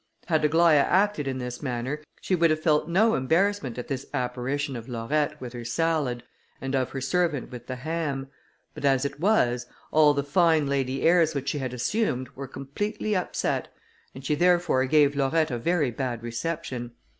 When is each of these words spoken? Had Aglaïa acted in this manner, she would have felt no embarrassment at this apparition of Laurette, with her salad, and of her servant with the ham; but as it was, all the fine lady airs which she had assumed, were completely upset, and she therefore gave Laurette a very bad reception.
Had 0.25 0.41
Aglaïa 0.41 0.81
acted 0.81 1.27
in 1.27 1.37
this 1.37 1.61
manner, 1.61 2.01
she 2.21 2.33
would 2.33 2.49
have 2.49 2.59
felt 2.59 2.89
no 2.89 3.13
embarrassment 3.13 3.77
at 3.77 3.87
this 3.87 4.07
apparition 4.15 4.75
of 4.75 4.89
Laurette, 4.89 5.39
with 5.39 5.53
her 5.53 5.63
salad, 5.63 6.23
and 6.59 6.73
of 6.75 6.89
her 6.89 6.99
servant 7.01 7.51
with 7.51 7.67
the 7.67 7.75
ham; 7.75 8.27
but 8.73 8.83
as 8.83 9.05
it 9.05 9.19
was, 9.19 9.67
all 9.91 10.15
the 10.15 10.23
fine 10.23 10.65
lady 10.65 11.03
airs 11.03 11.35
which 11.35 11.49
she 11.49 11.59
had 11.59 11.71
assumed, 11.71 12.29
were 12.33 12.47
completely 12.47 13.15
upset, 13.15 13.67
and 14.15 14.25
she 14.25 14.33
therefore 14.33 14.85
gave 14.87 15.15
Laurette 15.15 15.51
a 15.51 15.59
very 15.59 15.91
bad 15.91 16.23
reception. 16.23 16.93